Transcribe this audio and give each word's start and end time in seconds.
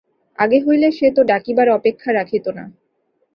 আগে 0.39 0.59
হইলে 0.65 0.87
সে 0.91 1.07
তো 1.15 1.21
ডাকিবার 1.23 1.67
অপেক্ষা 1.69 2.09
রাখিত 2.13 2.45
না। 2.57 2.63